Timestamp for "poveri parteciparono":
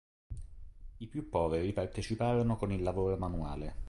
1.29-2.55